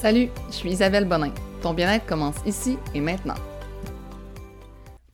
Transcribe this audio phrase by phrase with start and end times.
[0.00, 1.34] Salut, je suis Isabelle Bonin.
[1.60, 3.34] Ton bien-être commence ici et maintenant.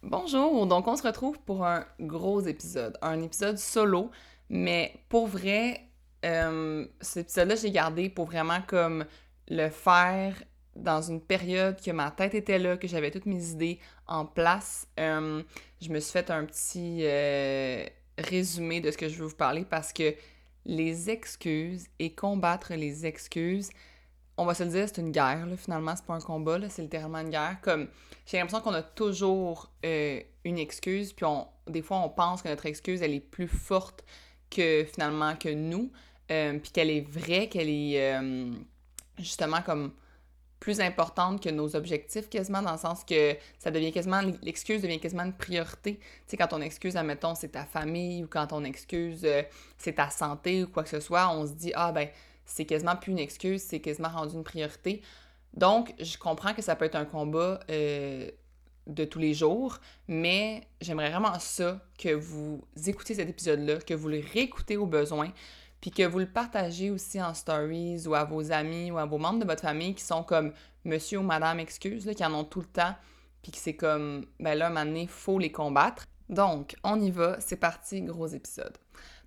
[0.02, 4.10] Bonjour, donc on se retrouve pour un gros épisode, un épisode solo,
[4.50, 5.88] mais pour vrai,
[6.26, 9.06] euh, cet épisode-là, j'ai gardé pour vraiment comme
[9.48, 10.34] le faire
[10.76, 14.86] dans une période que ma tête était là, que j'avais toutes mes idées en place.
[15.00, 15.42] Euh,
[15.80, 17.86] je me suis fait un petit euh,
[18.18, 20.14] résumé de ce que je veux vous parler parce que
[20.66, 23.70] les excuses et combattre les excuses,
[24.36, 26.82] on va se le dire, c'est une guerre, là, finalement, c'est pas un combat, c'est
[26.82, 27.58] littéralement une guerre.
[27.62, 27.88] Comme,
[28.26, 32.48] j'ai l'impression qu'on a toujours euh, une excuse, puis on, des fois, on pense que
[32.48, 34.04] notre excuse, elle est plus forte
[34.50, 35.90] que, finalement, que nous,
[36.30, 38.52] euh, puis qu'elle est vraie, qu'elle est, euh,
[39.18, 39.92] justement, comme
[40.58, 44.98] plus importante que nos objectifs quasiment, dans le sens que ça devient quasiment, l'excuse devient
[44.98, 45.98] quasiment une priorité.
[45.98, 49.26] Tu sais, quand on excuse, admettons, c'est ta famille, ou quand on excuse,
[49.76, 52.08] c'est ta santé, ou quoi que ce soit, on se dit, ah ben,
[52.44, 55.02] c'est quasiment plus une excuse, c'est quasiment rendu une priorité.
[55.54, 58.28] Donc, je comprends que ça peut être un combat euh,
[58.86, 59.78] de tous les jours,
[60.08, 65.32] mais j'aimerais vraiment ça que vous écoutez cet épisode-là, que vous le réécoutez au besoin,
[65.80, 69.18] puis que vous le partagez aussi en stories ou à vos amis ou à vos
[69.18, 70.52] membres de votre famille qui sont comme
[70.84, 72.94] monsieur ou madame excuse, là, qui en ont tout le temps,
[73.42, 76.06] puis que c'est comme, ben là, à un faut les combattre.
[76.28, 78.76] Donc, on y va, c'est parti, gros épisode.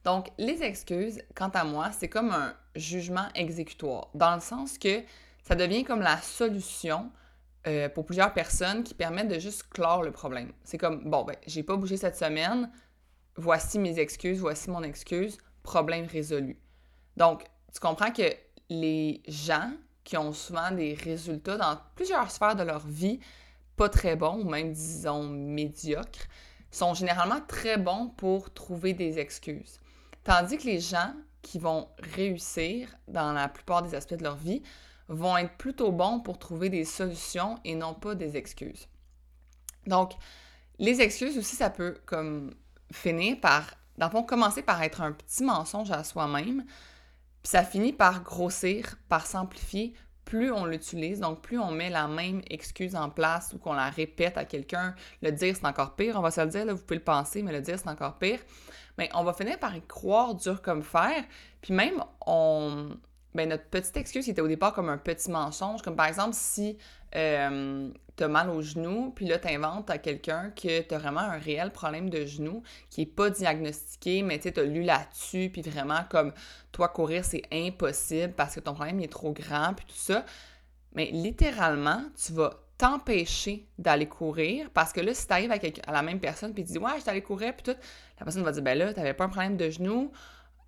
[0.04, 5.02] Donc, les excuses, quant à moi, c'est comme un jugement exécutoire, dans le sens que
[5.44, 7.12] ça devient comme la solution
[7.68, 10.52] euh, pour plusieurs personnes qui permettent de juste clore le problème.
[10.64, 12.72] C'est comme, bon, ben, j'ai pas bougé cette semaine,
[13.36, 16.58] voici mes excuses, voici mon excuse, problème résolu.
[17.18, 18.34] Donc, tu comprends que
[18.70, 19.72] les gens
[20.04, 23.20] qui ont souvent des résultats dans plusieurs sphères de leur vie,
[23.76, 26.28] pas très bons, ou même, disons, médiocres,
[26.72, 29.80] sont généralement très bons pour trouver des excuses.
[30.28, 34.62] Tandis que les gens qui vont réussir dans la plupart des aspects de leur vie
[35.08, 38.90] vont être plutôt bons pour trouver des solutions et non pas des excuses.
[39.86, 40.12] Donc,
[40.80, 42.54] les excuses aussi, ça peut comme
[42.92, 47.64] finir par, dans le fond, commencer par être un petit mensonge à soi-même, puis ça
[47.64, 49.94] finit par grossir, par s'amplifier
[50.28, 53.90] plus on l'utilise, donc plus on met la même excuse en place ou qu'on la
[53.90, 56.82] répète à quelqu'un, le dire c'est encore pire, on va se le dire, là, vous
[56.82, 58.40] pouvez le penser, mais le dire c'est encore pire.
[58.98, 61.24] Mais on va finir par y croire dur comme fer.
[61.62, 65.96] Puis même, ben, notre petite excuse qui était au départ comme un petit mensonge, comme
[65.96, 66.78] par exemple si
[67.16, 71.72] euh, t'as mal au genou, puis là t'inventes à quelqu'un que t'as vraiment un réel
[71.72, 76.34] problème de genou qui est pas diagnostiqué, mais tu t'as lu là-dessus, puis vraiment comme
[76.72, 80.26] toi courir c'est impossible parce que ton problème est trop grand, puis tout ça.
[80.94, 85.58] Mais littéralement, tu vas t'empêcher d'aller courir parce que là, si t'arrives à,
[85.88, 87.80] à la même personne puis tu dis Ouais, je allé courir, puis tout,
[88.20, 90.12] la personne va dire Ben là, t'avais pas un problème de genou.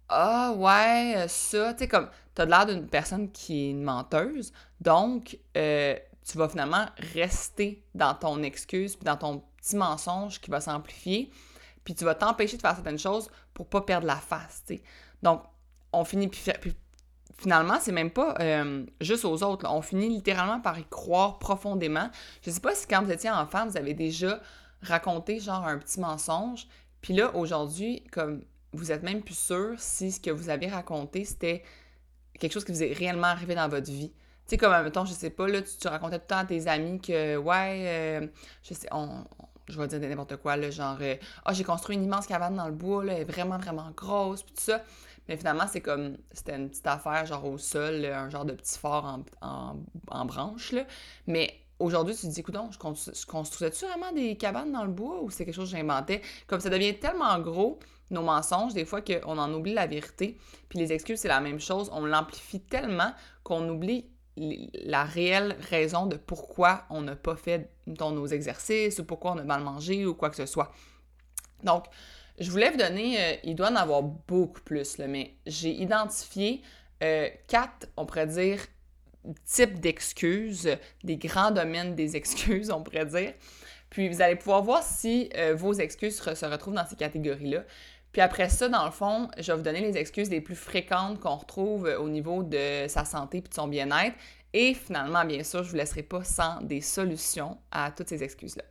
[0.09, 1.73] Ah, ouais, ça.
[1.73, 4.53] Tu sais, comme, t'as l'air d'une personne qui est une menteuse.
[4.81, 10.51] Donc, euh, tu vas finalement rester dans ton excuse puis dans ton petit mensonge qui
[10.51, 11.31] va s'amplifier.
[11.83, 14.63] Puis tu vas t'empêcher de faire certaines choses pour pas perdre la face.
[15.23, 15.43] Donc,
[15.91, 16.75] on finit, puis, puis
[17.37, 19.67] finalement, c'est même pas euh, juste aux autres.
[19.69, 22.09] On finit littéralement par y croire profondément.
[22.43, 24.39] Je sais pas si quand vous étiez enfant, vous avez déjà
[24.81, 26.67] raconté genre un petit mensonge.
[27.01, 28.43] Puis là, aujourd'hui, comme
[28.73, 31.63] vous êtes même plus sûr si ce que vous avez raconté, c'était
[32.39, 34.13] quelque chose qui vous est réellement arrivé dans votre vie.
[34.49, 36.99] Sais, comme, mettons, je sais pas, là, tu, racontais tout le temps à tes amis
[36.99, 38.27] que, ouais, euh,
[38.63, 39.23] je sais, on,
[39.67, 41.15] je vais dire n'importe quoi, là, genre, euh,
[41.45, 44.41] ah, j'ai construit une immense cabane dans le bois, là, elle est vraiment, vraiment grosse,
[44.41, 44.81] puis tout ça.
[45.27, 48.79] Mais finalement, c'est comme, c'était une petite affaire, genre au sol, un genre de petit
[48.79, 49.75] fort en,
[50.09, 50.83] en, branche, là.
[51.27, 55.21] Mais aujourd'hui, tu te dis, écoute, je, je construisais-tu vraiment des cabanes dans le bois
[55.21, 56.23] ou c'est quelque chose que j'inventais?
[56.47, 57.77] Comme ça devient tellement gros,
[58.09, 60.39] nos mensonges, des fois qu'on en oublie la vérité.
[60.69, 61.91] Puis les excuses, c'est la même chose.
[61.93, 64.09] On l'amplifie tellement qu'on oublie
[64.73, 69.43] la réelle raison de pourquoi on n'a pas fait nos exercices ou pourquoi on a
[69.43, 70.71] mal mangé ou quoi que ce soit.
[71.63, 71.85] Donc,
[72.39, 76.61] je voulais vous donner, euh, il doit en avoir beaucoup plus, mais j'ai identifié
[77.03, 78.59] euh, quatre, on pourrait dire,
[79.45, 80.69] types d'excuses,
[81.03, 83.33] des grands domaines des excuses, on pourrait dire.
[83.89, 87.63] Puis vous allez pouvoir voir si euh, vos excuses se retrouvent dans ces catégories-là.
[88.11, 91.19] Puis après ça, dans le fond, je vais vous donner les excuses les plus fréquentes
[91.19, 94.15] qu'on retrouve au niveau de sa santé et de son bien-être.
[94.53, 98.23] Et finalement, bien sûr, je ne vous laisserai pas sans des solutions à toutes ces
[98.23, 98.63] excuses-là.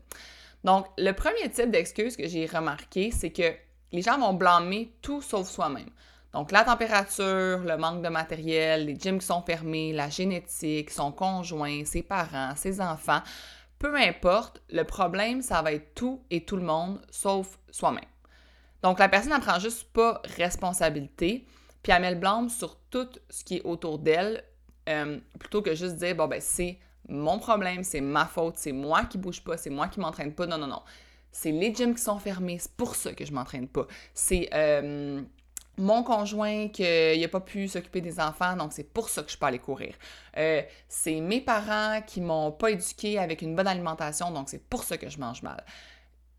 [0.65, 3.55] Donc, le premier type d'excuse que j'ai remarqué, c'est que
[3.93, 5.89] les gens vont blâmer tout sauf soi-même.
[6.33, 11.11] Donc, la température, le manque de matériel, les gyms qui sont fermés, la génétique, son
[11.13, 13.23] conjoint, ses parents, ses enfants,
[13.79, 18.05] peu importe, le problème, ça va être tout et tout le monde sauf soi-même.
[18.83, 21.47] Donc, la personne ne prend juste pas responsabilité,
[21.83, 24.45] puis elle met le blâme sur tout ce qui est autour d'elle,
[24.89, 29.05] euh, plutôt que juste dire, bon, ben, c'est mon problème, c'est ma faute, c'est moi
[29.05, 30.47] qui bouge pas, c'est moi qui m'entraîne pas.
[30.47, 30.83] Non, non, non.
[31.31, 33.87] C'est les gyms qui sont fermés, c'est pour ça que je m'entraîne pas.
[34.15, 35.23] C'est euh,
[35.77, 39.37] mon conjoint qui n'a pas pu s'occuper des enfants, donc c'est pour ça que je
[39.37, 39.95] peux aller courir.
[40.37, 44.85] Euh, c'est mes parents qui m'ont pas éduqué avec une bonne alimentation, donc c'est pour
[44.85, 45.65] ça que je mange mal.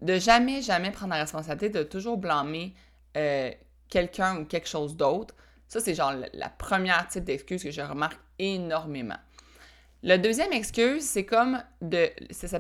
[0.01, 2.74] De jamais, jamais prendre la responsabilité de toujours blâmer
[3.90, 5.36] quelqu'un ou quelque chose d'autre.
[5.69, 9.18] Ça, c'est genre la première type d'excuse que je remarque énormément.
[10.01, 12.10] Le deuxième excuse, c'est comme de.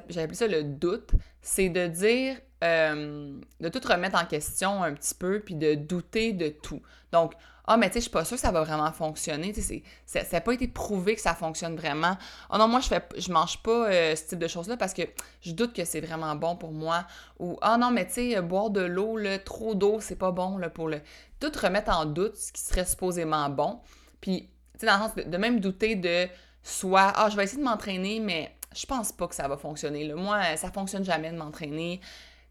[0.09, 1.11] J'ai appelé ça le doute.
[1.41, 2.37] C'est de dire.
[2.63, 6.81] Euh, de tout remettre en question un petit peu, puis de douter de tout.
[7.13, 7.33] Donc,
[7.71, 9.53] ah, mais tu sais, je suis pas sûre que ça va vraiment fonctionner.
[9.53, 12.17] Tu sais, ça n'a pas été prouvé que ça fonctionne vraiment.
[12.49, 14.93] Ah oh non, moi, je fais, je mange pas euh, ce type de choses-là parce
[14.93, 15.03] que
[15.41, 17.05] je doute que c'est vraiment bon pour moi.
[17.37, 20.87] Ou, ah non, mais tu sais, boire de l'eau, trop d'eau, c'est pas bon pour
[20.87, 21.01] le.
[21.39, 23.79] Tout remettre en doute ce qui serait supposément bon.
[24.19, 26.27] Puis, tu sais, dans le sens de même douter de
[26.63, 30.13] soit ah je vais essayer de m'entraîner mais je pense pas que ça va fonctionner
[30.13, 31.99] moi ça fonctionne jamais de m'entraîner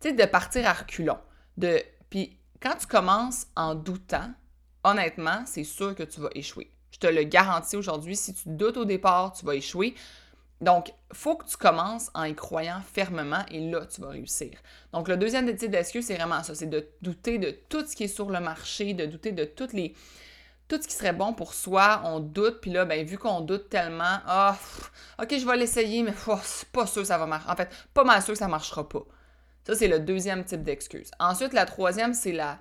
[0.01, 1.19] tu sais de partir à reculons
[1.57, 1.81] de
[2.11, 4.31] puis quand tu commences en doutant
[4.85, 8.77] honnêtement c'est sûr que tu vas échouer je te le garantis aujourd'hui si tu doutes
[8.77, 9.95] au départ tu vas échouer
[10.61, 14.51] donc, faut que tu commences en y croyant fermement et là, tu vas réussir.
[14.93, 18.05] Donc, le deuxième type d'excuse, c'est vraiment ça, c'est de douter de tout ce qui
[18.05, 22.19] est sur le marché, de douter de tout ce qui serait bon pour soi, on
[22.19, 24.57] doute, puis là, ben, vu qu'on doute tellement, ah,
[25.23, 27.49] ok, je vais l'essayer, mais c'est pas sûr que ça va marcher.
[27.49, 29.05] En fait, pas mal sûr que ça marchera pas.
[29.65, 31.11] Ça, c'est le deuxième type d'excuse.
[31.21, 32.59] Ensuite, la troisième, c'est la.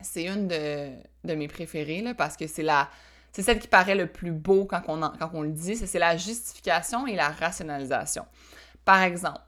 [0.00, 2.88] C'est une de, mes préférées, parce que c'est la.
[3.32, 7.14] C'est celle qui paraît le plus beau quand on, le dit, c'est la justification et
[7.14, 8.24] la rationalisation.
[8.86, 9.40] Par exemple,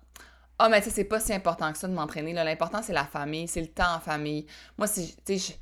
[0.59, 2.33] ah, mais tu sais, c'est pas si important que ça de m'entraîner.
[2.33, 4.47] L'important, c'est la famille, c'est le temps en famille.
[4.77, 5.55] Moi, si, tu sais,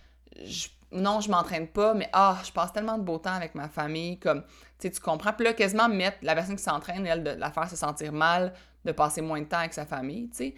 [0.92, 4.18] non, je m'entraîne pas, mais ah, je passe tellement de beau temps avec ma famille,
[4.18, 4.42] comme,
[4.78, 5.32] tu tu comprends.
[5.32, 8.54] Puis là, quasiment mettre la personne qui s'entraîne, elle, de la faire se sentir mal,
[8.84, 10.54] de passer moins de temps avec sa famille, tu sais.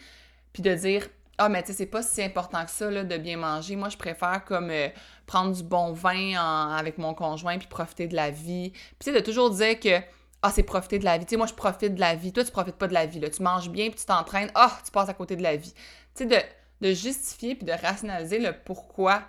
[0.53, 1.09] Puis de dire,
[1.39, 3.77] ah, mais tu sais, c'est pas si important que ça, là, de bien manger.
[3.77, 4.89] Moi, je préfère, comme, euh,
[5.27, 6.35] prendre du bon vin
[6.77, 8.71] avec mon conjoint, puis profiter de la vie.
[8.71, 10.01] Puis, tu sais, de toujours dire que,
[10.43, 11.25] ah, c'est profiter de la vie.
[11.27, 12.33] Tu sais, moi, je profite de la vie.
[12.33, 13.21] Toi, tu profites pas de la vie.
[13.31, 14.51] Tu manges bien, puis tu t'entraînes.
[14.55, 15.73] Ah, tu passes à côté de la vie.
[16.15, 16.47] Tu sais,
[16.81, 19.23] de, justifier, puis de rationaliser le pourquoi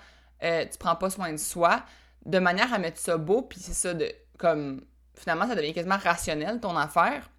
[0.44, 1.84] euh, tu prends pas soin de soi,
[2.26, 4.86] de manière à mettre ça beau, puis c'est ça de comme
[5.16, 7.30] finalement ça devient quasiment rationnel ton affaire.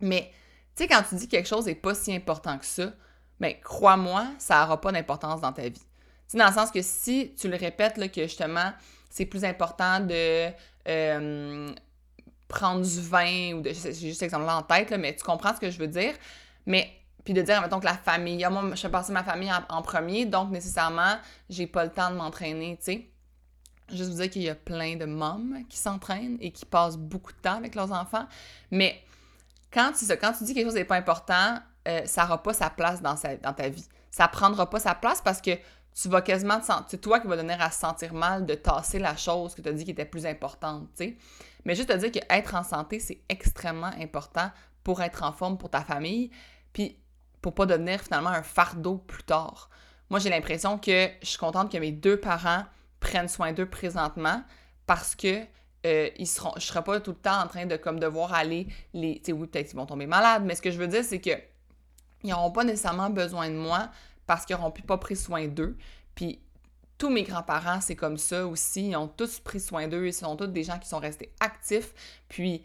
[0.00, 0.32] Mais
[0.74, 2.92] tu sais quand tu dis quelque chose n'est pas si important que ça,
[3.40, 5.82] ben crois-moi, ça n'aura pas d'importance dans ta vie.
[6.26, 8.72] C'est dans le sens que si tu le répètes là, que justement
[9.10, 10.50] c'est plus important de
[10.88, 11.70] euh,
[12.48, 15.54] prendre du vin ou de j'ai juste exemple là en tête là, mais tu comprends
[15.54, 16.14] ce que je veux dire.
[16.66, 16.90] Mais
[17.28, 19.82] puis de dire, mettons que la famille, ah, moi, je fais passer ma famille en,
[19.82, 21.16] premier, donc nécessairement,
[21.50, 23.10] j'ai pas le temps de m'entraîner, tu sais.
[23.92, 27.32] Juste vous dire qu'il y a plein de mômes qui s'entraînent et qui passent beaucoup
[27.32, 28.26] de temps avec leurs enfants.
[28.70, 29.02] Mais
[29.70, 31.58] quand tu, quand tu dis quelque chose n'est pas important,
[31.88, 33.86] euh, ça n'aura pas sa place dans, dans ta vie.
[34.10, 35.52] Ça prendra pas sa place parce que
[36.00, 38.54] tu vas quasiment te sentir, c'est toi qui vas donner à se sentir mal de
[38.54, 40.88] tasser la chose que tu as dit qui était plus importante.
[41.64, 44.50] Mais juste te dire qu'être en santé, c'est extrêmement important
[44.84, 46.30] pour être en forme pour ta famille.
[46.72, 46.98] Puis
[47.42, 49.70] pour pas devenir finalement un fardeau plus tard.
[50.10, 52.64] Moi, j'ai l'impression que je suis contente que mes deux parents
[53.00, 54.42] prennent soin d'eux présentement
[54.86, 55.44] parce que
[55.86, 58.66] euh, ils seront, je serai pas tout le temps en train de comme devoir aller
[58.94, 61.04] les, tu sais oui peut-être qu'ils vont tomber malades, mais ce que je veux dire
[61.04, 61.30] c'est que
[62.24, 63.90] ils n'auront pas nécessairement besoin de moi
[64.26, 65.76] parce qu'ils n'auront pas pris soin d'eux.
[66.14, 66.40] Puis
[66.98, 68.88] tous mes grands-parents, c'est comme ça aussi.
[68.88, 70.06] Ils ont tous pris soin d'eux.
[70.06, 71.94] Ils sont tous des gens qui sont restés actifs.
[72.28, 72.62] Puis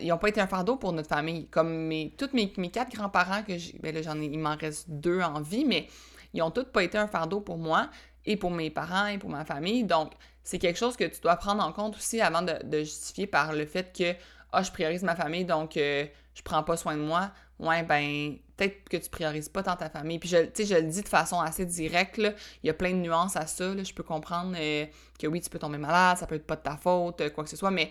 [0.00, 1.46] ils n'ont pas été un fardeau pour notre famille.
[1.48, 4.88] Comme mes, tous mes, quatre grands-parents, que j'ai, ben là, j'en ai, il m'en reste
[4.88, 5.88] deux en vie, mais
[6.32, 7.90] ils ont tous pas été un fardeau pour moi
[8.24, 9.84] et pour mes parents et pour ma famille.
[9.84, 13.52] Donc, c'est quelque chose que tu dois prendre en compte aussi avant de, justifier par
[13.52, 14.14] le fait que,
[14.52, 17.30] ah, je priorise ma famille, donc euh, je prends pas soin de moi.
[17.60, 20.18] Ouais, ben, peut-être que tu priorises pas tant ta famille.
[20.18, 22.32] Puis, je, je le dis de façon assez directe, là.
[22.62, 24.86] Il y a plein de nuances à ça, Je peux comprendre euh,
[25.18, 27.44] que oui, tu peux tomber malade, ça peut être pas de ta faute, euh, quoi
[27.44, 27.90] que ce soit, mais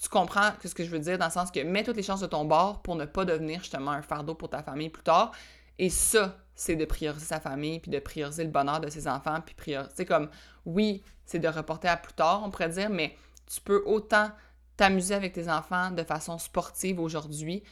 [0.00, 2.20] tu comprends ce que je veux dire dans le sens que mets toutes les chances
[2.20, 5.30] de ton bord pour ne pas devenir justement un fardeau pour ta famille plus tard.
[5.78, 9.40] Et ça, c'est de prioriser sa famille, puis de prioriser le bonheur de ses enfants,
[9.44, 10.28] puis prioriser comme,
[10.66, 13.16] oui, c'est de reporter à plus tard, on pourrait dire, mais
[13.52, 14.30] tu peux autant
[14.76, 17.62] t'amuser avec tes enfants de façon sportive aujourd'hui,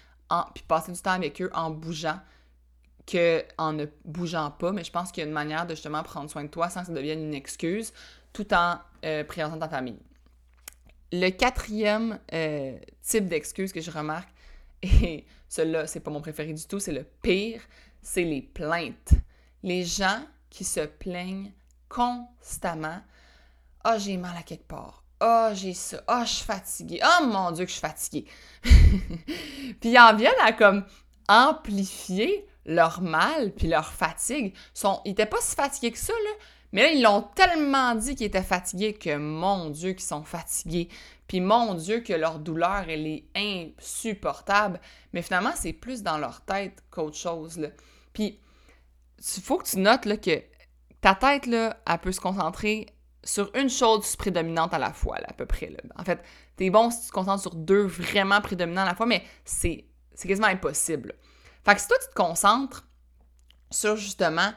[0.55, 2.21] puis passer du temps avec eux en bougeant
[3.07, 4.73] que en ne bougeant pas.
[4.73, 6.81] Mais je pense qu'il y a une manière de justement prendre soin de toi sans
[6.81, 7.93] que ça devienne une excuse,
[8.33, 9.99] tout en euh, priorisant ta famille.
[11.13, 14.29] Le quatrième euh, type d'excuse que je remarque,
[14.83, 17.61] et celui-là, c'est pas mon préféré du tout, c'est le pire,
[18.03, 19.15] c'est les plaintes.
[19.63, 21.53] Les gens qui se plaignent
[21.89, 23.01] constamment.
[23.83, 25.03] Ah, j'ai mal à quelque part.
[25.21, 28.27] Oh, j'ai ça, oh, je suis fatiguée, oh mon Dieu que je suis fatiguée.
[28.63, 30.85] puis ils en viennent à comme
[31.29, 34.55] amplifier leur mal puis leur fatigue.
[35.05, 36.31] Ils étaient pas si fatigués que ça, là.
[36.73, 40.89] Mais là, ils l'ont tellement dit qu'ils étaient fatigués que, mon Dieu, qu'ils sont fatigués.
[41.27, 44.81] Puis, mon Dieu, que leur douleur, elle est insupportable.
[45.13, 47.69] Mais finalement, c'est plus dans leur tête qu'autre chose, là.
[48.13, 48.39] Puis,
[49.19, 50.43] il faut que tu notes, là, que
[51.01, 52.87] ta tête, là, elle peut se concentrer
[53.23, 55.71] sur une chose prédominante à la fois, à peu près.
[55.71, 55.79] Là.
[55.97, 56.23] En fait,
[56.57, 59.87] t'es bon si tu te concentres sur deux vraiment prédominants à la fois, mais c'est
[60.23, 61.15] quasiment impossible.
[61.65, 62.87] Fait que si toi, tu te concentres
[63.71, 64.53] sur justement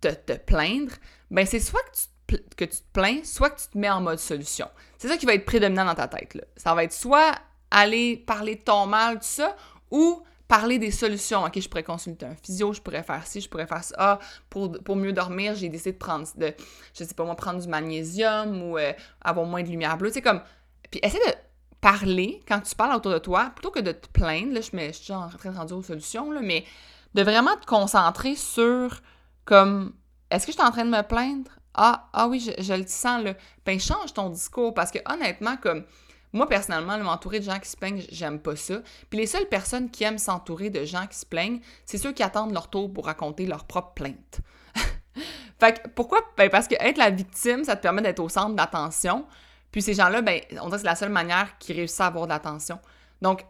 [0.00, 0.92] te, plaindre,
[1.30, 4.00] ben c'est soit que tu, que tu te plains, soit que tu te mets en
[4.00, 4.68] mode solution.
[4.98, 6.34] C'est ça qui va être prédominant dans ta tête.
[6.34, 6.42] Là.
[6.56, 7.34] Ça va être soit
[7.70, 9.56] aller parler de ton mal, tout ça,
[9.90, 10.22] ou
[10.52, 11.46] parler des solutions.
[11.46, 14.18] OK, je pourrais consulter un physio, je pourrais faire ci, je pourrais faire ça.
[14.50, 16.52] Pour, pour mieux dormir, j'ai décidé de prendre, de,
[16.92, 18.92] je sais pas moi, prendre du magnésium ou euh,
[19.22, 20.10] avoir moins de lumière bleue.
[20.12, 20.42] C'est comme...
[20.90, 21.32] Puis essaie de
[21.80, 24.92] parler quand tu parles autour de toi, plutôt que de te plaindre, là, je, mets,
[24.92, 26.66] je suis en train de rendre aux solutions, là, mais
[27.14, 29.00] de vraiment te concentrer sur,
[29.46, 29.94] comme,
[30.30, 31.50] est-ce que je suis en train de me plaindre?
[31.72, 33.32] Ah, ah oui, je, je le sens, là.
[33.64, 35.86] Ben, change ton discours, parce que honnêtement, comme,
[36.32, 38.80] moi, personnellement, m'entourer de gens qui se plaignent, j'aime pas ça.
[39.10, 42.22] Puis les seules personnes qui aiment s'entourer de gens qui se plaignent, c'est ceux qui
[42.22, 44.40] attendent leur tour pour raconter leur propre plainte.
[45.60, 46.20] fait que pourquoi?
[46.38, 49.26] Ben parce que être la victime, ça te permet d'être au centre d'attention.
[49.70, 52.26] Puis ces gens-là, ben, on dirait que c'est la seule manière qu'ils réussissent à avoir
[52.26, 52.78] de l'attention.
[53.20, 53.44] Donc,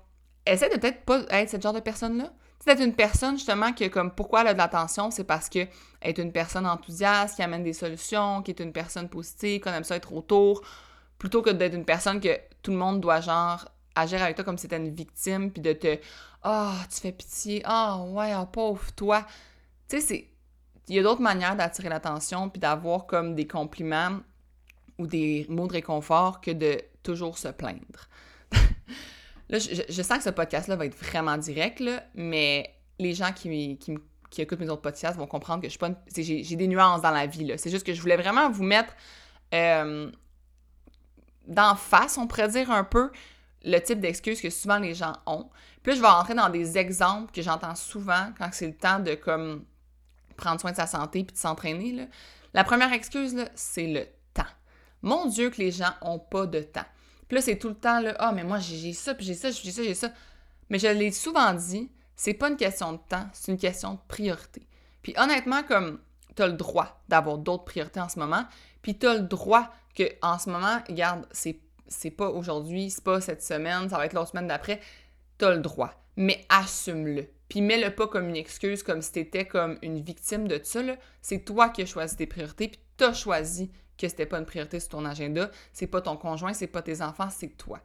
[0.45, 2.33] essaie de peut-être pas être ce genre de personne-là.
[2.65, 5.67] C'est une personne, justement, que comme pourquoi elle a de l'attention, c'est parce que
[6.01, 9.83] est une personne enthousiaste, qui amène des solutions, qui est une personne positive, qu'on aime
[9.83, 10.63] ça être autour,
[11.19, 14.59] plutôt que d'être une personne que tout le monde doit genre agir avec toi comme
[14.59, 15.99] si c'était une victime, puis de te
[16.43, 19.27] Ah, tu fais pitié, ah ouais, oh, pauvre toi.
[19.89, 20.29] Tu sais, c'est.
[20.89, 24.19] Il y a d'autres manières d'attirer l'attention puis d'avoir comme des compliments
[24.99, 28.09] ou des mots de réconfort que de toujours se plaindre.
[29.49, 33.79] là, je, sens que ce podcast-là va être vraiment direct, là, mais les gens qui,
[33.79, 33.95] qui,
[34.31, 35.91] qui, écoutent mes autres podcasts vont comprendre que je suis pas.
[36.15, 37.59] J'ai des nuances dans la vie, là.
[37.59, 38.95] C'est juste que je voulais vraiment vous mettre.
[39.55, 40.11] Euh,
[41.47, 43.11] d'en face, on pourrait dire un peu,
[43.65, 45.49] le type d'excuses que souvent les gens ont.
[45.83, 48.99] Puis là, je vais rentrer dans des exemples que j'entends souvent quand c'est le temps
[48.99, 49.65] de comme
[50.37, 52.09] prendre soin de sa santé puis de s'entraîner.
[52.55, 54.43] La première excuse, c'est le temps.
[55.03, 56.85] Mon Dieu que les gens ont pas de temps.
[57.29, 59.71] Puis là, c'est tout le temps ah, mais moi j'ai ça, puis j'ai ça, j'ai
[59.71, 60.11] ça, j'ai ça.
[60.69, 63.99] Mais je l'ai souvent dit, c'est pas une question de temps, c'est une question de
[64.09, 64.67] priorité.
[65.03, 65.99] Puis honnêtement, comme
[66.37, 68.45] tu as le droit d'avoir d'autres priorités en ce moment,
[68.83, 73.05] puis tu as le droit que en ce moment, regarde, c'est, c'est pas aujourd'hui, c'est
[73.05, 74.81] pas cette semaine, ça va être l'autre semaine d'après,
[75.39, 75.93] t'as le droit.
[76.17, 77.27] Mais assume-le.
[77.49, 80.97] Puis mets-le pas comme une excuse, comme si t'étais comme une victime de ça, là.
[81.21, 84.81] C'est toi qui as choisi tes priorités, puis t'as choisi que c'était pas une priorité
[84.81, 85.51] sur ton agenda.
[85.73, 87.81] C'est pas ton conjoint, c'est pas tes enfants, c'est toi.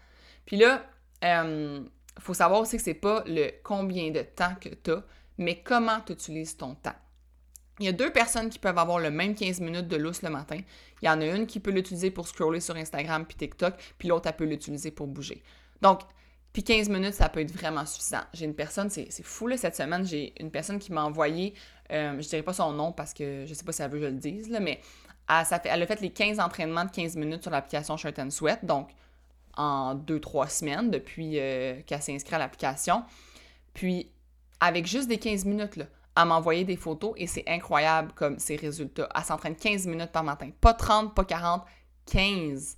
[0.45, 0.85] Puis là,
[1.23, 1.81] euh,
[2.19, 5.03] faut savoir aussi que c'est pas le combien de temps que t'as,
[5.37, 6.95] mais comment tu utilises ton temps.
[7.79, 10.29] Il y a deux personnes qui peuvent avoir le même 15 minutes de lousse le
[10.29, 10.59] matin.
[11.01, 14.07] Il y en a une qui peut l'utiliser pour scroller sur Instagram puis TikTok, puis
[14.07, 15.43] l'autre, elle peut l'utiliser pour bouger.
[15.81, 16.01] Donc,
[16.53, 18.21] puis 15 minutes, ça peut être vraiment suffisant.
[18.33, 21.53] J'ai une personne, c'est fou là, cette semaine, j'ai une personne qui m'a envoyé,
[21.91, 24.05] euh, je dirais pas son nom parce que je sais pas si elle veut que
[24.05, 24.81] je le dise, là, mais
[25.29, 28.17] elle, ça fait, elle a fait les 15 entraînements de 15 minutes sur l'application Shirt
[28.17, 28.89] and Sweat, donc
[29.55, 33.03] en 2-3 semaines depuis euh, qu'elle s'est inscrite à l'application.
[33.73, 34.09] Puis,
[34.59, 35.85] avec juste des 15 minutes, là,
[36.17, 39.07] à m'envoyer des photos et c'est incroyable comme ses résultats.
[39.15, 40.49] Elle s'entraîne 15 minutes par matin.
[40.59, 41.63] Pas 30, pas 40,
[42.07, 42.75] 15.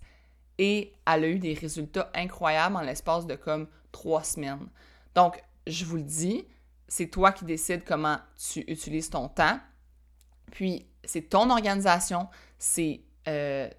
[0.58, 4.68] Et elle a eu des résultats incroyables en l'espace de comme trois semaines.
[5.16, 6.46] Donc, je vous le dis,
[6.90, 9.58] c'est toi qui décides comment tu utilises ton temps.
[10.52, 12.28] Puis, c'est ton organisation,
[12.58, 13.70] c'est euh,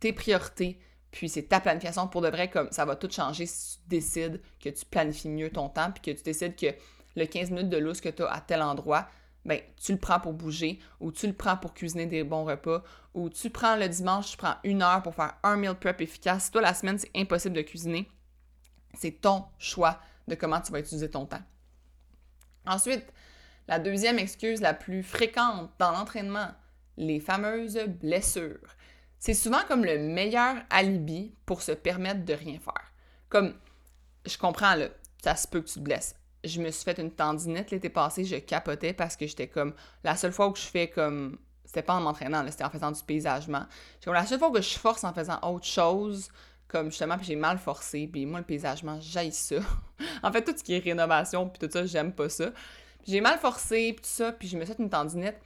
[0.00, 0.78] tes priorités,
[1.12, 4.42] puis c'est ta planification pour de vrai, comme ça va tout changer si tu décides
[4.62, 6.74] que tu planifies mieux ton temps, puis que tu décides que
[7.18, 9.08] le 15 minutes de lousse que tu as à tel endroit,
[9.44, 12.82] ben, tu le prends pour bouger, ou tu le prends pour cuisiner des bons repas,
[13.14, 16.44] ou tu prends le dimanche, tu prends une heure pour faire un meal prep efficace.
[16.44, 18.08] Si toi, la semaine, c'est impossible de cuisiner,
[18.94, 21.42] c'est ton choix de comment tu vas utiliser ton temps.
[22.66, 23.06] Ensuite,
[23.66, 26.48] la deuxième excuse la plus fréquente dans l'entraînement,
[26.96, 28.76] les fameuses blessures.
[29.18, 32.92] C'est souvent comme le meilleur alibi pour se permettre de rien faire.
[33.28, 33.54] Comme,
[34.26, 34.88] je comprends, là,
[35.22, 38.24] ça se peut que tu te blesses je me suis fait une tendinite l'été passé,
[38.24, 41.94] je capotais parce que j'étais comme la seule fois où je fais comme c'était pas
[41.94, 43.66] en m'entraînant, c'était en faisant du paysagement.
[44.02, 46.30] Comme la seule fois que je force en faisant autre chose,
[46.66, 49.56] comme justement, puis j'ai mal forcé, puis moi le paysagement, j'aille ça.
[50.22, 52.52] en fait, tout ce qui est rénovation, puis tout ça, j'aime pas ça.
[53.06, 55.36] J'ai mal forcé, puis tout ça, puis je me suis fait une tendinite.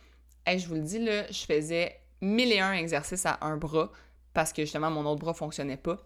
[0.46, 3.90] et je vous le dis, là, je faisais mille et un exercices à un bras,
[4.32, 5.98] parce que justement mon autre bras fonctionnait pas.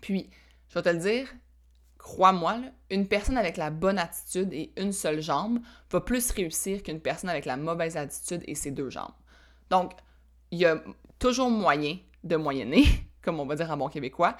[0.00, 0.30] Puis,
[0.68, 1.28] je vais te le dire,
[2.06, 5.58] crois-moi, une personne avec la bonne attitude et une seule jambe
[5.90, 9.10] va plus réussir qu'une personne avec la mauvaise attitude et ses deux jambes.
[9.70, 9.90] Donc,
[10.52, 10.80] il y a
[11.18, 12.84] toujours moyen de moyenner,
[13.22, 14.36] comme on va dire en bon québécois.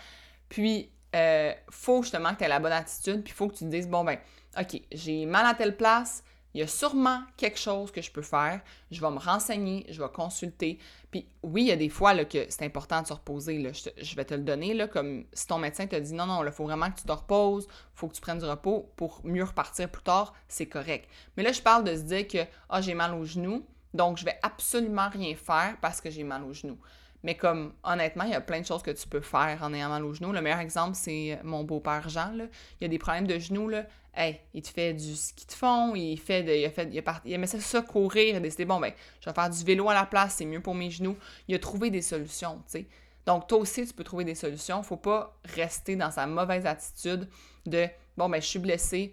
[0.49, 3.65] Puis, euh, faut justement que tu aies la bonne attitude, puis il faut que tu
[3.65, 4.19] te dises, bon ben,
[4.57, 6.23] ok, j'ai mal à telle place,
[6.55, 8.61] il y a sûrement quelque chose que je peux faire,
[8.91, 10.79] je vais me renseigner, je vais consulter.
[11.11, 14.17] Puis oui, il y a des fois là, que c'est important de se reposer, je,
[14.17, 16.65] vais te le donner, là, comme si ton médecin te dit non, non, il faut
[16.65, 19.91] vraiment que tu te reposes, il faut que tu prennes du repos pour mieux repartir
[19.91, 21.09] plus tard, c'est correct.
[21.37, 24.25] Mais là, je parle de se dire que ah, j'ai mal au genou, donc je
[24.25, 26.79] vais absolument rien faire parce que j'ai mal au genou.
[27.27, 29.89] Mais comme, honnêtement, il y a plein de choses que tu peux faire en ayant
[29.89, 30.31] mal au genou.
[30.31, 32.31] Le meilleur exemple, c'est mon beau-père Jean.
[32.31, 32.45] Là.
[32.81, 33.69] Il a des problèmes de genoux.
[33.69, 33.85] Là.
[34.15, 36.97] Hey, il te fait du ski de fond, il fait de, il a fait, il,
[37.01, 39.89] a il aimait ça, courir, il a décidé, bon, ben, je vais faire du vélo
[39.89, 41.17] à la place, c'est mieux pour mes genoux.
[41.49, 42.87] Il a trouvé des solutions, tu sais.
[43.27, 44.85] Donc, toi aussi, tu peux trouver des solutions.
[44.85, 47.29] Faut pas rester dans sa mauvaise attitude
[47.67, 49.13] de, bon, ben, je suis blessé,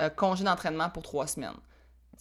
[0.00, 1.58] euh, congé d'entraînement pour trois semaines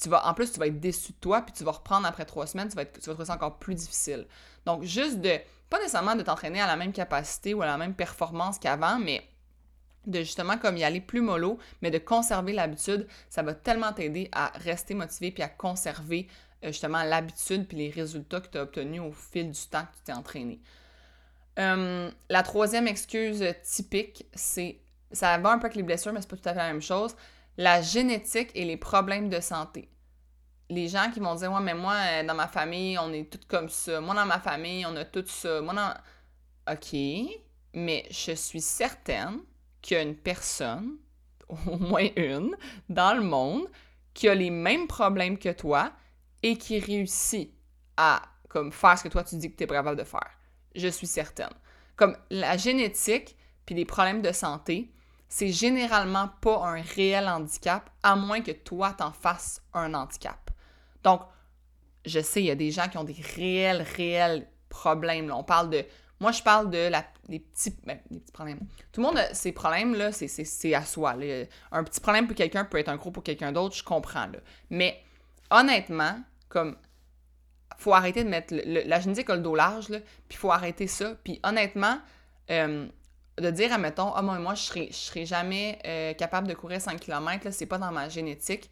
[0.01, 2.25] tu vas, en plus, tu vas être déçu de toi, puis tu vas reprendre après
[2.25, 4.27] trois semaines, tu vas, être, tu vas trouver ça encore plus difficile.
[4.65, 5.38] Donc, juste de,
[5.70, 9.24] pas nécessairement de t'entraîner à la même capacité ou à la même performance qu'avant, mais
[10.06, 14.29] de justement comme y aller plus mollo, mais de conserver l'habitude, ça va tellement t'aider
[14.32, 16.27] à rester motivé puis à conserver
[16.63, 19.98] euh, justement l'habitude puis les résultats que tu as obtenus au fil du temps que
[19.98, 20.60] tu t'es entraîné.
[21.58, 24.79] Hum, la troisième excuse typique, c'est
[25.12, 26.82] ça va un peu avec les blessures, mais c'est pas tout à fait la même
[26.82, 27.15] chose
[27.60, 29.89] la génétique et les problèmes de santé.
[30.70, 33.48] Les gens qui vont dire Ouais, mais moi, euh, dans ma famille, on est toutes
[33.48, 34.00] comme ça.
[34.00, 35.62] Moi, dans ma famille, on a tout ça.
[35.62, 35.94] Moi, dans.
[36.72, 36.96] OK,
[37.74, 39.39] mais je suis certaine
[39.82, 41.00] qu'il y a une personne,
[41.50, 42.56] au moins une,
[42.88, 43.68] dans le monde,
[44.13, 45.92] qui a les mêmes problèmes que toi
[46.42, 47.51] et qui réussit
[47.98, 50.32] à comme faire ce que toi tu dis que tu es de faire.
[50.75, 51.50] Je suis certaine.
[51.98, 53.36] Comme la génétique
[53.66, 54.89] puis les problèmes de santé,
[55.29, 60.51] c'est généralement pas un réel handicap, à moins que toi t'en fasses un handicap.
[61.04, 61.21] Donc,
[62.06, 65.32] je sais, il y a des gens qui ont des réels, réels problèmes.
[65.32, 65.86] On parle de.
[66.19, 68.60] Moi, je parle de la, des, petits, ben, petits problèmes.
[68.91, 71.15] Tout le monde a ces problèmes-là, c'est à soi.
[71.71, 74.25] Un petit problème pour quelqu'un peut être un gros pour quelqu'un d'autre, je comprends.
[74.25, 74.39] Là.
[74.69, 75.01] Mais
[75.49, 76.75] honnêtement, comme
[77.77, 80.01] faut arrêter de mettre la génétique a le dos large, puis
[80.32, 81.15] il faut arrêter ça.
[81.23, 81.99] Puis honnêtement,
[82.51, 82.89] euh,
[83.39, 86.82] de dire, admettons, ah, moi, moi, je serai, je serai jamais euh, capable de courir
[86.82, 88.69] 5 km, c'est pas dans ma génétique.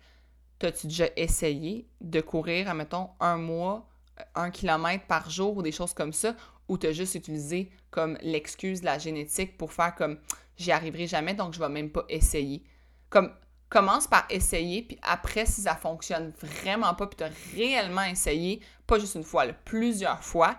[0.60, 3.88] T'as-tu déjà essayé de courir, admettons, un mois,
[4.20, 6.36] euh, un kilomètre par jour ou des choses comme ça,
[6.68, 10.20] ou t'as juste utilisé comme l'excuse de la génétique pour faire comme
[10.58, 12.64] j'y arriverai jamais, donc je vais même pas essayer.
[13.10, 13.32] Comme
[13.70, 19.00] commence par essayer, puis après, si ça fonctionne vraiment pas, puis t'as réellement essayé, pas
[19.00, 20.58] juste une fois, plusieurs fois,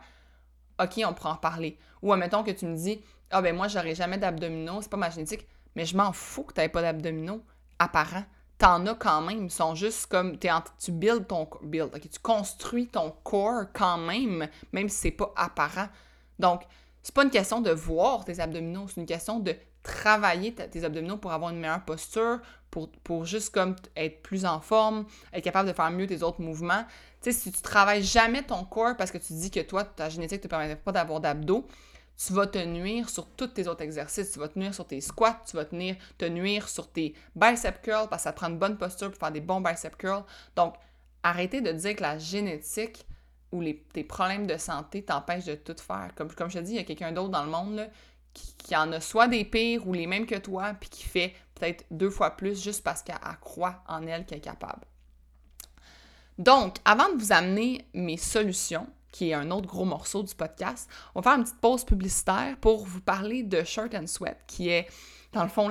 [0.81, 1.79] ok, on pourra en parler.
[2.03, 5.11] Ou admettons que tu me dis, ah ben moi, j'aurais jamais d'abdominaux, c'est pas ma
[5.11, 5.47] génétique.
[5.75, 7.43] Mais je m'en fous que tu n'aies pas d'abdominaux
[7.79, 8.25] apparents.
[8.59, 9.45] T'en as quand même.
[9.45, 10.37] Ils sont juste comme.
[10.51, 11.49] En, tu build ton.
[11.63, 15.89] Build, tu construis ton corps quand même, même si c'est pas apparent.
[16.39, 16.63] Donc,
[17.03, 21.17] c'est pas une question de voir tes abdominaux, c'est une question de travailler tes abdominaux
[21.17, 25.73] pour avoir une meilleure posture, pour, juste comme être plus en forme, être capable de
[25.73, 26.85] faire mieux tes autres mouvements.
[27.23, 30.09] Tu sais, si tu travailles jamais ton corps parce que tu dis que toi, ta
[30.09, 31.67] génétique te permet pas d'avoir d'abdos,
[32.27, 34.33] tu vas te nuire sur tous tes autres exercices.
[34.33, 37.15] Tu vas te nuire sur tes squats, tu vas te nuire, te nuire sur tes
[37.37, 40.25] bicep curls parce que ça prend une bonne posture pour faire des bons bicep curls.
[40.57, 40.75] Donc,
[41.23, 43.07] arrêtez de dire que la génétique
[43.53, 46.11] ou les, tes problèmes de santé t'empêchent de tout faire.
[46.17, 47.89] Comme, comme je te dis, il y a quelqu'un d'autre dans le monde
[48.35, 51.85] qui, en a soit des pires ou les mêmes que toi, puis qui fait peut-être
[51.91, 54.85] deux fois plus juste parce qu'elle croit en elle qu'elle est capable.
[56.37, 60.89] Donc, avant de vous amener mes solutions, qui est un autre gros morceau du podcast,
[61.15, 64.69] on va faire une petite pause publicitaire pour vous parler de Shirt and Sweat, qui
[64.69, 64.89] est
[65.33, 65.71] dans le fond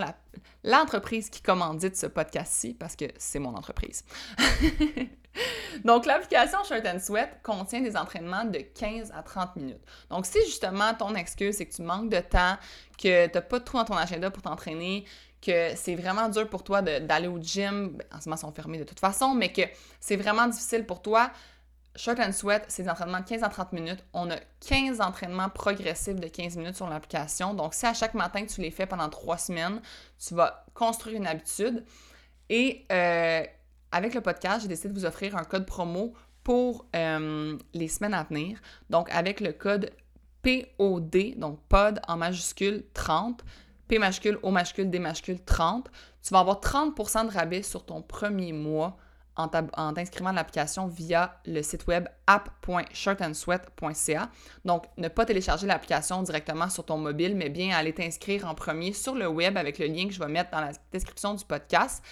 [0.64, 4.04] l'entreprise qui commandite ce podcast-ci, parce que c'est mon entreprise.
[5.84, 9.82] Donc, l'application Shirt and Sweat contient des entraînements de 15 à 30 minutes.
[10.10, 12.58] Donc, si justement ton excuse, c'est que tu manques de temps,
[12.98, 15.06] que tu n'as pas de trou dans ton agenda pour t'entraîner,
[15.42, 18.52] que c'est vraiment dur pour toi d'aller au gym, ben, en ce moment, ils sont
[18.52, 19.62] fermés de toute façon, mais que
[20.00, 21.32] c'est vraiment difficile pour toi,
[21.98, 24.04] Short and Sweat, c'est des entraînements de 15 à 30 minutes.
[24.14, 27.56] On a 15 entraînements progressifs de 15 minutes sur l'application.
[27.56, 29.82] Donc, si à chaque matin tu les fais pendant trois semaines,
[30.20, 31.84] tu vas construire une habitude.
[32.50, 33.44] Et euh,
[33.92, 38.14] avec le podcast, j'ai décidé de vous offrir un code promo pour euh, les semaines
[38.14, 38.60] à venir.
[38.92, 39.90] Donc, avec le code
[40.44, 43.44] POD, donc POD en majuscule 30,
[43.88, 45.90] P majuscule, O majuscule, D majuscule 30,
[46.22, 48.98] tu vas avoir 30% de rabais sur ton premier mois
[49.38, 54.30] en t'inscrivant à l'application via le site web app.shirtandsweat.ca.
[54.66, 58.94] Donc, ne pas télécharger l'application directement sur ton mobile, mais bien aller t'inscrire en premier
[58.94, 62.04] sur le web avec le lien que je vais mettre dans la description du podcast.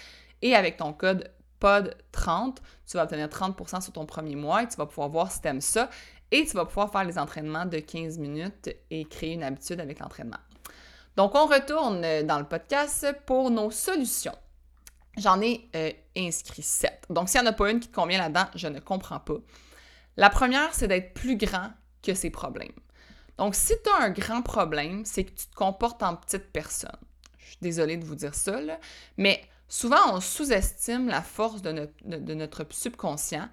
[0.42, 1.28] Et avec ton code
[1.60, 5.40] POD30, tu vas obtenir 30% sur ton premier mois et tu vas pouvoir voir si
[5.40, 5.90] tu aimes ça.
[6.30, 9.98] Et tu vas pouvoir faire les entraînements de 15 minutes et créer une habitude avec
[9.98, 10.38] l'entraînement.
[11.16, 14.36] Donc, on retourne dans le podcast pour nos solutions.
[15.16, 17.04] J'en ai euh, inscrit sept.
[17.08, 19.38] Donc, s'il n'y en a pas une qui te convient là-dedans, je ne comprends pas.
[20.16, 21.70] La première, c'est d'être plus grand
[22.02, 22.72] que ses problèmes.
[23.38, 26.96] Donc, si tu as un grand problème, c'est que tu te comportes en petite personne.
[27.38, 28.58] Je suis désolée de vous dire ça,
[29.16, 31.72] mais souvent, on sous-estime la force de
[32.34, 33.48] notre, subconscient,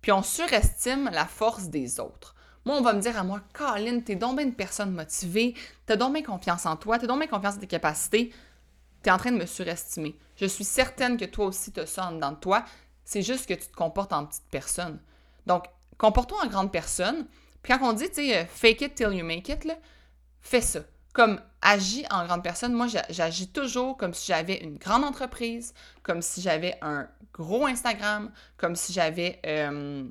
[0.00, 2.34] puis on surestime la force des autres.
[2.64, 5.54] Moi, on va me dire à moi, Colin, t'es donc bien une personne motivée,
[5.86, 8.32] t'as donc bien confiance en toi, t'as donc bien confiance en tes capacités.
[9.02, 10.18] T'es en train de me surestimer.
[10.36, 12.64] Je suis certaine que toi aussi tu ça en dedans de toi.
[13.04, 15.00] C'est juste que tu te comportes en petite personne.
[15.46, 15.64] Donc,
[15.96, 17.26] comporte-toi en grande personne.
[17.62, 19.66] Puis quand on dit, tu sais, euh, fake it till you make it,
[20.40, 20.80] fais ça.
[21.12, 22.72] Comme agis en grande personne.
[22.72, 28.30] Moi, j'agis toujours comme si j'avais une grande entreprise, comme si j'avais un gros Instagram,
[28.56, 30.04] comme si j'avais, euh,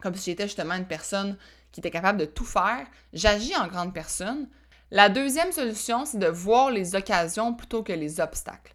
[0.00, 1.36] comme si j'étais justement une personne
[1.72, 2.86] qui était capable de tout faire.
[3.12, 4.48] J'agis en grande personne.
[4.90, 8.74] La deuxième solution, c'est de voir les occasions plutôt que les obstacles.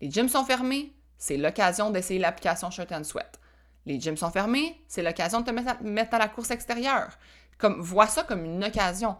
[0.00, 3.38] Les gyms sont fermés, c'est l'occasion d'essayer l'application Shirt and Sweat.
[3.86, 7.16] Les gyms sont fermés, c'est l'occasion de te mettre à, la course extérieure.
[7.58, 9.16] Comme, vois ça comme une occasion.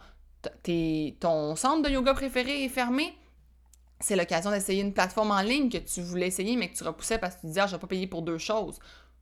[1.20, 3.16] ton centre de yoga préféré est fermé,
[4.00, 7.18] c'est l'occasion d'essayer une plateforme en ligne que tu voulais essayer, mais que tu repoussais
[7.18, 8.80] parce que tu disais, ah, je vais pas payer pour deux choses.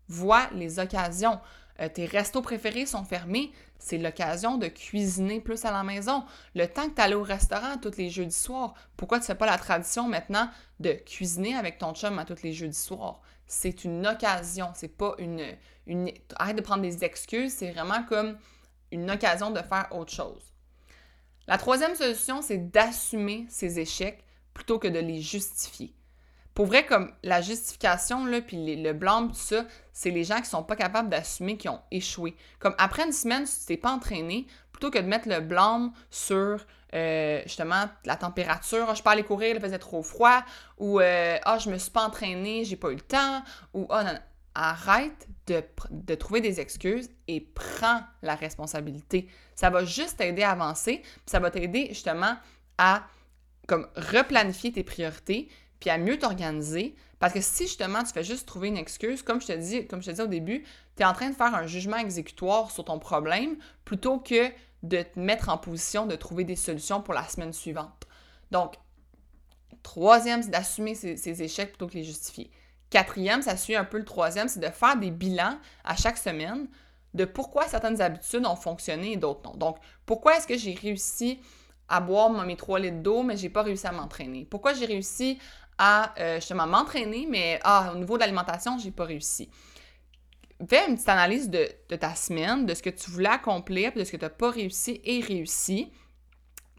[0.09, 1.38] Vois les occasions.
[1.80, 6.25] Euh, tes restos préférés sont fermés, c'est l'occasion de cuisiner plus à la maison.
[6.55, 9.35] Le temps que tu allais au restaurant tous les jeudis soirs, pourquoi tu ne fais
[9.35, 13.21] pas la tradition maintenant de cuisiner avec ton chum à tous les jeudis soirs?
[13.47, 15.45] C'est une occasion, c'est pas une,
[15.87, 16.12] une...
[16.37, 18.38] Arrête de prendre des excuses, c'est vraiment comme
[18.93, 20.53] une occasion de faire autre chose.
[21.47, 25.95] La troisième solution, c'est d'assumer ses échecs plutôt que de les justifier.
[26.61, 30.51] Pour vrai, comme la justification, là, puis le blâme, tout ça, c'est les gens qui
[30.51, 32.37] sont pas capables d'assumer qu'ils ont échoué.
[32.59, 35.90] Comme après une semaine, si tu t'es pas entraîné, plutôt que de mettre le blâme
[36.11, 40.44] sur euh, justement la température, ah, je peux aller courir, il faisait trop froid,
[40.77, 43.42] ou euh, ah, je me suis pas entraîné, j'ai pas eu le temps,
[43.73, 44.18] ou ah, non, non.
[44.55, 49.31] Arrête de, de, trouver des excuses et prends la responsabilité.
[49.55, 52.37] Ça va juste t'aider à avancer, puis ça va t'aider justement
[52.77, 53.05] à
[53.66, 55.49] comme replanifier tes priorités,
[55.81, 56.95] puis à mieux t'organiser.
[57.19, 60.01] Parce que si justement tu fais juste trouver une excuse, comme je te dis, comme
[60.01, 60.64] je te disais au début,
[60.97, 64.51] tu es en train de faire un jugement exécutoire sur ton problème plutôt que
[64.83, 68.07] de te mettre en position de trouver des solutions pour la semaine suivante.
[68.51, 68.75] Donc,
[69.83, 72.51] troisième, c'est d'assumer ses, échecs plutôt que les justifier.
[72.88, 76.69] Quatrième, ça suit un peu le troisième, c'est de faire des bilans à chaque semaine
[77.14, 79.57] de pourquoi certaines habitudes ont fonctionné et d'autres non.
[79.57, 81.40] Donc, pourquoi est-ce que j'ai réussi
[81.88, 84.45] à boire mes 3 litres d'eau, mais j'ai pas réussi à m'entraîner?
[84.45, 85.38] Pourquoi j'ai réussi
[85.83, 89.49] à euh, justement m'entraîner, mais ah, au niveau de l'alimentation, j'ai pas réussi.
[90.69, 91.66] Fais une petite analyse de,
[91.97, 94.51] ta semaine, de ce que tu voulais accomplir, puis de ce que tu n'as pas
[94.51, 95.90] réussi et réussi.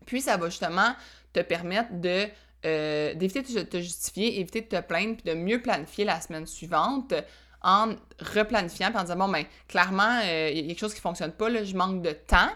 [0.06, 0.96] Puis ça va justement
[1.34, 2.28] te permettre de
[2.64, 6.46] euh, d'éviter de te justifier, éviter de te plaindre, puis de mieux planifier la semaine
[6.46, 7.16] suivante
[7.64, 11.00] en replanifiant, puis en disant, bon, ben, clairement, euh, il y a quelque chose qui
[11.00, 12.52] ne fonctionne pas, je manque de temps,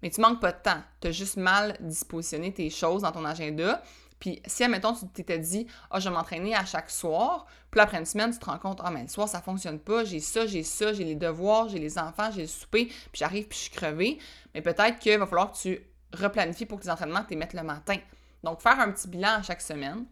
[0.00, 0.80] mais tu manques pas de temps.
[1.00, 3.82] Tu as juste mal dispositionné tes choses dans ton agenda.
[4.20, 7.80] Puis si, admettons, tu t'étais dit, ah, oh, je vais m'entraîner à chaque soir, puis
[7.80, 10.20] après une semaine, tu te rends compte, ah, mais le soir, ça fonctionne pas, j'ai
[10.20, 13.56] ça, j'ai ça, j'ai les devoirs, j'ai les enfants, j'ai le souper, puis j'arrive, puis
[13.56, 14.18] je suis crevée.
[14.54, 15.80] Mais peut-être qu'il va falloir que tu
[16.12, 17.96] replanifies pour que tes entraînements, tu le matin.
[18.42, 20.04] Donc, faire un petit bilan à chaque semaine.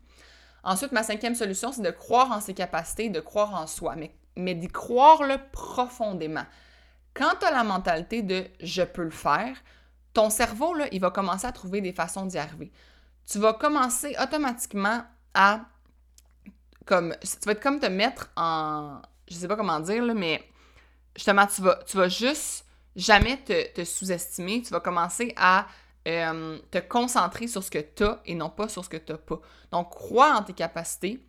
[0.63, 4.13] Ensuite, ma cinquième solution, c'est de croire en ses capacités, de croire en soi, mais,
[4.37, 6.45] mais d'y croire le profondément.
[7.15, 9.57] Quand tu as la mentalité de je peux le faire,
[10.13, 12.73] ton cerveau, là, il va commencer à trouver des façons d'y arriver
[13.27, 15.63] tu vas commencer automatiquement à
[16.85, 20.49] comme tu vas être comme te mettre en je sais pas comment dire là, mais
[21.17, 25.67] justement tu vas tu vas juste jamais te, sous-estimer, tu vas commencer à
[26.09, 29.13] euh, te concentrer sur ce que tu as et non pas sur ce que tu
[29.13, 29.41] n'as pas.
[29.71, 31.21] Donc crois en tes capacités.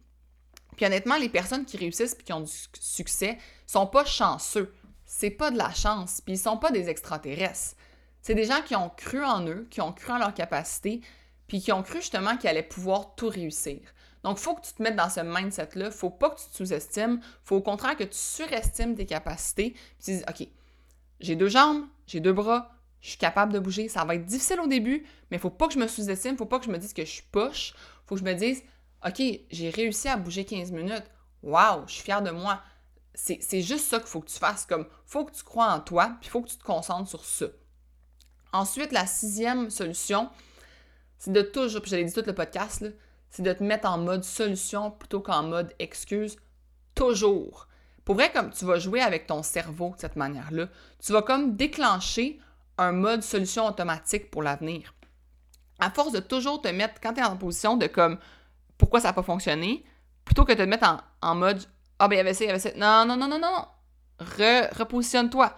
[0.76, 4.74] Puis honnêtement, les personnes qui réussissent et qui ont du succès sont pas chanceux.
[5.06, 7.76] C'est pas de la chance, puis ils sont pas des extraterrestres.
[8.22, 11.02] C'est des gens qui ont cru en eux, qui ont cru en leurs capacités,
[11.48, 13.80] puis qui ont cru justement qu'ils allaient pouvoir tout réussir.
[14.24, 15.92] Donc, il faut que tu te mettes dans ce mindset-là.
[15.92, 17.22] Faut pas que tu te sous-estimes.
[17.44, 19.72] Faut au contraire que tu surestimes tes capacités.
[19.72, 20.48] Puis tu dis, OK,
[21.20, 23.88] j'ai deux jambes, j'ai deux bras, je suis capable de bouger.
[23.88, 26.38] Ça va être difficile au début, mais faut pas que je me sous-estime.
[26.38, 27.74] Faut pas que je me dise que je suis poche.
[28.06, 28.64] Faut que je me dise,
[29.06, 31.06] OK, j'ai réussi à bouger 15 minutes.
[31.44, 32.62] Waouh, je suis fière de moi.
[33.14, 34.66] c'est juste ça qu'il faut que tu fasses.
[34.66, 37.46] Comme, faut que tu crois en toi, puis faut que tu te concentres sur ça.
[38.52, 40.30] Ensuite, la sixième solution,
[41.18, 42.86] c'est de toujours, puis je l'ai dit tout le podcast,
[43.30, 46.38] c'est de te mettre en mode solution plutôt qu'en mode excuse.
[46.96, 47.68] Toujours.
[48.06, 50.68] Pour vrai, comme tu vas jouer avec ton cerveau de cette manière-là,
[51.04, 52.40] tu vas comme déclencher
[52.78, 54.94] un mode solution automatique pour l'avenir.
[55.80, 58.18] À force de toujours te mettre, quand tu es en position de comme
[58.78, 59.84] pourquoi ça n'a pas fonctionné,
[60.26, 61.62] plutôt que de te mettre en, en mode
[62.00, 62.70] ah, ben, il y avait ça, il y avait ça.
[62.76, 63.66] Non, non, non, non, non.
[64.20, 65.58] repositionne-toi.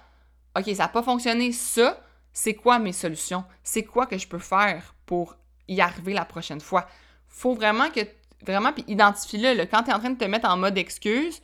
[0.57, 1.51] OK, ça n'a pas fonctionné.
[1.51, 3.43] Ça, c'est quoi mes solutions?
[3.63, 5.35] C'est quoi que je peux faire pour
[5.73, 6.87] y arriver la prochaine fois?
[7.27, 8.01] Faut vraiment que.
[8.45, 9.65] Vraiment, puis identifie-le.
[9.65, 11.41] Quand tu es en train de te mettre en mode excuse,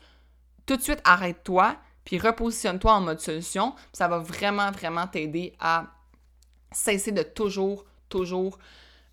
[0.66, 3.76] tout de suite, arrête-toi, puis repositionne-toi en mode solution.
[3.92, 5.88] ça va vraiment, vraiment t'aider à
[6.72, 8.60] cesser de toujours, toujours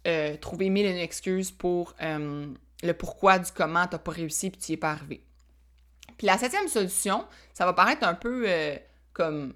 [0.07, 2.47] euh, trouver mille une excuses pour euh,
[2.83, 5.25] le pourquoi du comment t'as pas réussi puis tu n'y es pas arrivé.
[6.19, 8.77] Puis la septième solution, ça va paraître un peu euh,
[9.13, 9.55] comme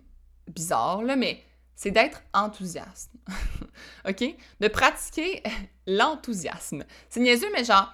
[0.49, 1.43] bizarre, là, mais
[1.77, 3.13] c'est d'être enthousiaste.
[4.09, 4.25] OK?
[4.61, 5.43] De pratiquer
[5.87, 6.85] l'enthousiasme.
[7.09, 7.93] C'est niaiseux, mais genre,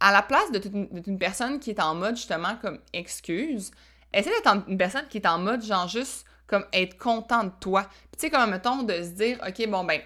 [0.00, 3.72] à la place d'être une, personne qui est en mode justement comme excuse,
[4.12, 7.82] essaie d'être une personne qui est en mode genre juste comme être content de toi.
[7.82, 10.00] Puis tu sais, comme mettons, de se dire, OK, bon, ben,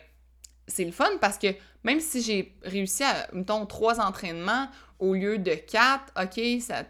[0.66, 1.48] c'est le fun parce que
[1.84, 4.68] même si j'ai réussi à, mettons, trois entraînements
[5.02, 6.40] au lieu de 4, OK,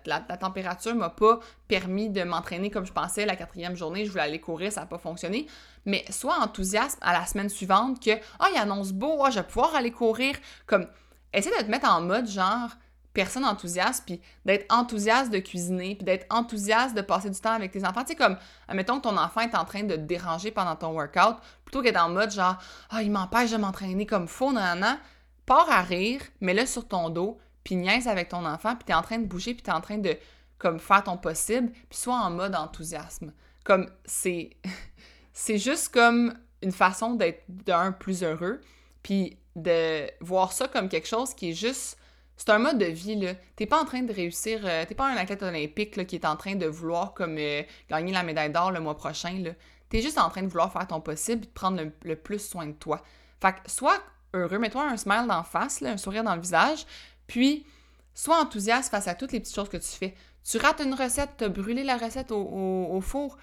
[0.04, 4.24] la, température m'a pas permis de m'entraîner comme je pensais la quatrième journée, je voulais
[4.24, 5.46] aller courir, ça n'a pas fonctionné.
[5.86, 9.46] Mais sois enthousiaste à la semaine suivante que, ah, il annonce beau, ah, je vais
[9.46, 10.36] pouvoir aller courir.
[10.66, 10.86] Comme,
[11.32, 12.68] essaie de te mettre en mode genre,
[13.14, 17.72] personne enthousiaste, puis d'être enthousiaste de cuisiner, puis d'être enthousiaste de passer du temps avec
[17.72, 18.02] tes enfants.
[18.02, 18.36] Tu sais, comme,
[18.68, 22.10] admettons que ton enfant est en train de déranger pendant ton workout, plutôt qu'être en
[22.10, 22.58] mode genre,
[22.90, 24.98] ah, il m'empêche de m'entraîner comme faux, nan,
[25.46, 29.02] pars à rire, mets-le sur ton dos, puis niaise avec ton enfant, puis t'es en
[29.02, 30.16] train de bouger, puis t'es en train de
[30.58, 33.32] comme faire ton possible, puis sois en mode enthousiasme.
[33.64, 34.50] Comme c'est
[35.32, 38.60] c'est juste comme une façon d'être d'un plus heureux,
[39.02, 41.98] puis de voir ça comme quelque chose qui est juste
[42.36, 43.34] c'est un mode de vie là.
[43.56, 46.24] T'es pas en train de réussir, euh, t'es pas un athlète olympique là, qui est
[46.24, 49.50] en train de vouloir comme euh, gagner la médaille d'or le mois prochain là.
[49.88, 52.38] T'es juste en train de vouloir faire ton possible et de prendre le, le, plus
[52.38, 53.02] soin de toi.
[53.40, 53.98] Fait que sois
[54.32, 56.86] heureux, mets-toi un smile d'en face, là, un sourire dans le visage,
[57.26, 57.66] puis,
[58.14, 60.14] sois enthousiaste face à toutes les petites choses que tu fais.
[60.44, 63.36] Tu rates une recette, tu as brûlé la recette au, four.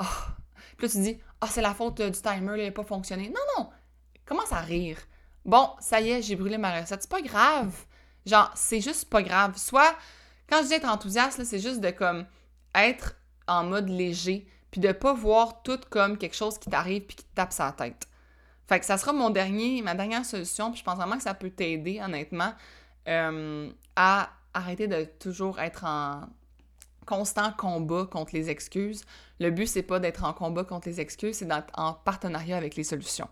[0.00, 0.04] Oh.
[0.76, 3.28] Puis là, tu dis, ah, c'est la faute du timer, il n'a pas fonctionné.
[3.28, 3.70] Non, non.
[4.26, 4.98] Commence à rire.
[5.44, 7.02] Bon, ça y est, j'ai brûlé ma recette.
[7.02, 7.74] C'est pas grave.
[8.26, 9.56] Genre, c'est juste pas grave.
[9.56, 9.94] Soit,
[10.48, 12.26] quand je dis être enthousiaste, c'est juste de comme
[12.74, 13.16] être
[13.46, 17.24] en mode léger, puis de pas voir tout comme quelque chose qui t'arrive puis qui
[17.24, 18.06] te tape sa tête.
[18.68, 21.34] Fait que ça sera mon dernier, ma dernière solution, puis je pense vraiment que ça
[21.34, 22.52] peut t'aider, honnêtement.
[23.08, 26.22] Euh, à arrêter de toujours être en
[27.06, 29.02] constant combat contre les excuses.
[29.40, 32.76] Le but, c'est pas d'être en combat contre les excuses, c'est d'être en partenariat avec
[32.76, 33.28] les solutions.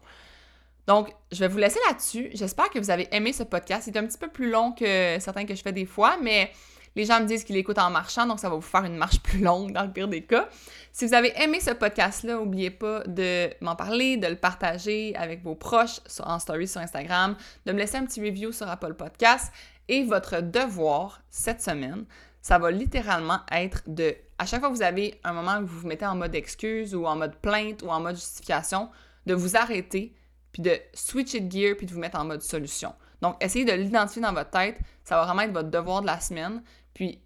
[0.86, 2.30] Donc, je vais vous laisser là-dessus.
[2.32, 3.82] J'espère que vous avez aimé ce podcast.
[3.84, 6.50] C'est un petit peu plus long que certains que je fais des fois, mais
[6.96, 9.20] les gens me disent qu'ils l'écoutent en marchant, donc ça va vous faire une marche
[9.20, 10.48] plus longue dans le pire des cas.
[10.92, 15.42] Si vous avez aimé ce podcast-là, n'oubliez pas de m'en parler, de le partager avec
[15.42, 19.52] vos proches en story sur Instagram, de me laisser un petit review sur Apple Podcast.
[19.88, 22.04] Et votre devoir cette semaine,
[22.42, 25.80] ça va littéralement être de, à chaque fois que vous avez un moment où vous
[25.80, 28.90] vous mettez en mode excuse ou en mode plainte ou en mode justification,
[29.26, 30.14] de vous arrêter,
[30.52, 32.94] puis de switcher de gear, puis de vous mettre en mode solution.
[33.22, 34.78] Donc, essayez de l'identifier dans votre tête.
[35.04, 36.62] Ça va vraiment être votre devoir de la semaine.
[36.94, 37.20] Puis,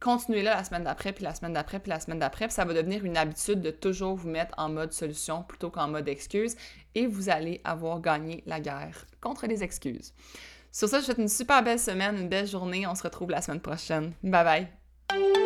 [0.00, 2.46] continuez là la semaine d'après, puis la semaine d'après, puis la semaine d'après.
[2.46, 5.88] Puis, ça va devenir une habitude de toujours vous mettre en mode solution plutôt qu'en
[5.88, 6.56] mode excuse.
[6.94, 10.12] Et vous allez avoir gagné la guerre contre les excuses.
[10.72, 12.86] Sur ça, je vous souhaite une super belle semaine, une belle journée.
[12.86, 14.12] On se retrouve la semaine prochaine.
[14.22, 14.68] Bye
[15.10, 15.45] bye!